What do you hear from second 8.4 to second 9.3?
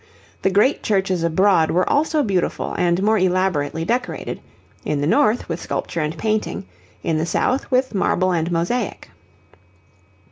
mosaic.